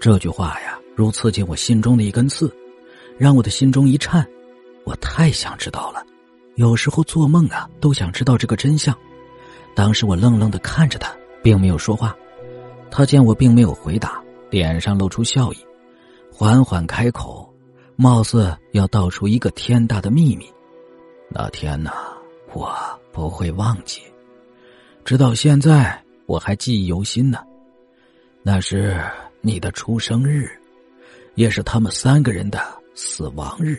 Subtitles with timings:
[0.00, 2.50] 这句话呀，如刺进我心中的一根刺，
[3.18, 4.26] 让我的心中一颤。
[4.84, 6.02] 我太想知道了，
[6.54, 8.96] 有时候做梦啊，都想知道这个真相。
[9.74, 12.16] 当时我愣愣的看着他，并没有说话。
[12.90, 15.58] 他见我并没有回答，脸上露出笑意，
[16.32, 17.52] 缓缓开口，
[17.94, 20.50] 貌似要道出一个天大的秘密。
[21.28, 21.92] 那天呢，
[22.54, 22.74] 我
[23.12, 24.00] 不会忘记，
[25.04, 27.40] 直到现在我还记忆犹新呢。
[28.42, 28.98] 那是。
[29.42, 30.50] 你的出生日，
[31.34, 32.60] 也是他们三个人的
[32.94, 33.78] 死亡日。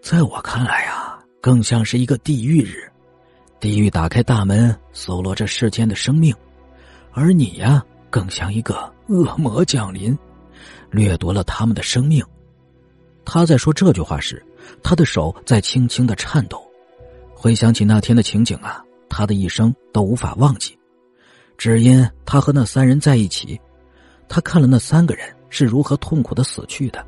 [0.00, 2.90] 在我看来啊，更像是一个地狱日。
[3.60, 6.34] 地狱打开大门，搜罗着世间的生命，
[7.12, 10.18] 而你呀，更像一个恶魔降临，
[10.90, 12.24] 掠夺了他们的生命。
[13.22, 14.42] 他在说这句话时，
[14.82, 16.66] 他的手在轻轻的颤抖。
[17.34, 20.78] 回想起那天的情景啊，他的一生都无法忘记，
[21.58, 23.60] 只因他和那三人在一起。
[24.30, 27.04] 他看了那三个人是如何痛苦的死去的。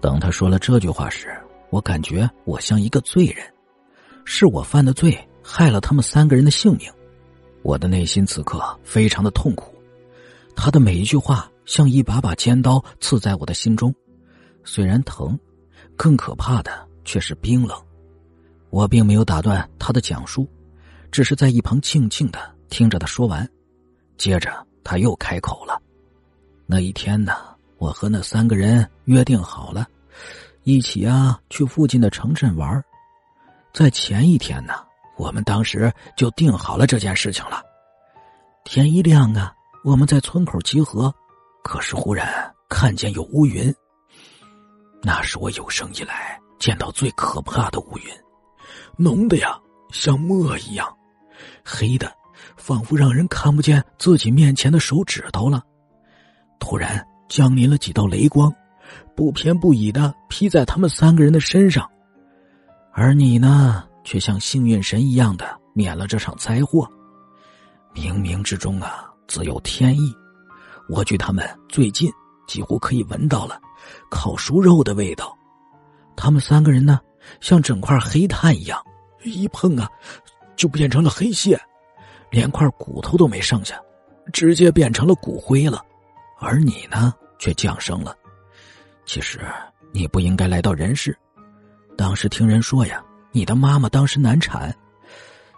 [0.00, 1.28] 等他说了这句话时，
[1.68, 3.46] 我感觉我像一个罪人，
[4.24, 6.90] 是我犯的罪，害了他们三个人的性命。
[7.62, 9.74] 我的内心此刻非常的痛苦。
[10.56, 13.94] 他的每一句话像一把把尖刀刺在我的心中，
[14.64, 15.38] 虽然疼，
[15.94, 17.78] 更可怕的却是冰冷。
[18.70, 20.48] 我并没有打断他的讲述，
[21.10, 22.38] 只是在一旁静静的
[22.70, 23.46] 听着他说完。
[24.16, 25.78] 接着他又开口了。
[26.72, 27.32] 那一天呢，
[27.78, 29.84] 我和那三个人约定好了，
[30.62, 32.80] 一起啊去附近的城镇玩。
[33.74, 34.74] 在前一天呢，
[35.16, 37.60] 我们当时就定好了这件事情了。
[38.62, 41.12] 天一亮啊，我们在村口集合，
[41.64, 43.74] 可是忽然看见有乌云。
[45.02, 48.04] 那是我有生以来见到最可怕的乌云，
[48.96, 49.58] 浓的呀
[49.90, 50.86] 像墨一样，
[51.64, 52.12] 黑的
[52.56, 55.64] 仿佛让人看不见自己面前的手指头了。
[56.60, 58.54] 突然降临了几道雷光，
[59.16, 61.88] 不偏不倚的劈在他们三个人的身上，
[62.92, 66.88] 而你呢，却像幸运神一样的免了这场灾祸。
[67.92, 70.14] 冥冥之中啊，自有天意。
[70.88, 72.10] 我距他们最近，
[72.46, 73.60] 几乎可以闻到了
[74.10, 75.36] 烤熟肉的味道。
[76.16, 77.00] 他们三个人呢，
[77.40, 78.80] 像整块黑炭一样，
[79.24, 79.88] 一碰啊，
[80.56, 81.58] 就变成了黑屑，
[82.30, 83.80] 连块骨头都没剩下，
[84.32, 85.82] 直接变成了骨灰了。
[86.40, 88.16] 而你呢，却降生了。
[89.04, 89.40] 其实
[89.92, 91.16] 你不应该来到人世。
[91.96, 94.74] 当时听人说呀，你的妈妈当时难产，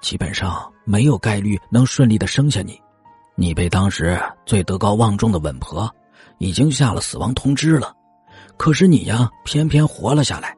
[0.00, 2.80] 基本上没有概率能顺利的生下你。
[3.34, 5.92] 你被当时最德高望重的稳婆
[6.38, 7.92] 已经下了死亡通知了，
[8.56, 10.56] 可是你呀，偏偏活了下来。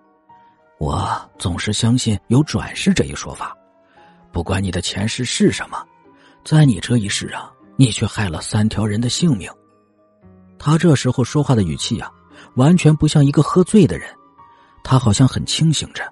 [0.78, 3.56] 我总是相信有转世这一说法，
[4.32, 5.82] 不管你的前世是什么，
[6.44, 9.50] 在你这一世啊，你却害了三条人的性命。
[10.62, 12.12] 他这时候说话的语气啊，
[12.56, 14.14] 完全不像一个喝醉的人，
[14.84, 16.04] 他好像很清醒着。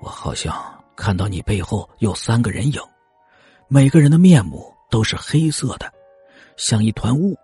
[0.00, 0.54] 我好像
[0.94, 2.80] 看到你背后有三个人影，
[3.66, 5.92] 每个人的面目都是黑色的，
[6.56, 7.36] 像一团雾，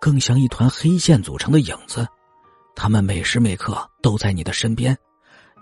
[0.00, 2.04] 更像一团黑线组成的影子。
[2.74, 4.98] 他们每时每刻都在你的身边，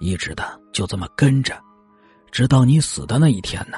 [0.00, 1.60] 一直的就这么跟着，
[2.30, 3.76] 直到你死的那一天呢。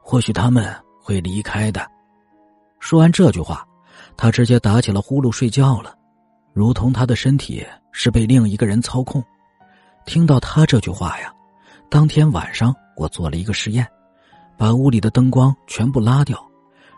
[0.00, 1.84] 或许他们会离开的。
[2.78, 3.66] 说完这句话。
[4.20, 5.94] 他直接打起了呼噜睡觉了，
[6.52, 9.24] 如同他的身体是被另一个人操控。
[10.04, 11.32] 听到他这句话呀，
[11.88, 13.88] 当天晚上我做了一个实验，
[14.58, 16.38] 把屋里的灯光全部拉掉，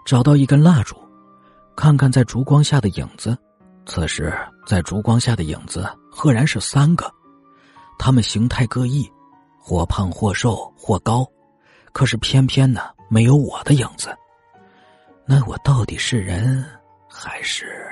[0.05, 0.97] 找到一根蜡烛，
[1.77, 3.39] 看看在烛光下的影子。
[3.87, 7.09] 此时在烛光下的影子赫然是三个，
[8.01, 9.09] 他们形态各异，
[9.61, 11.25] 或胖或瘦或高，
[11.93, 14.09] 可是偏偏呢没有我的影子。
[15.25, 16.67] 那我到底是人？
[17.13, 17.92] 还是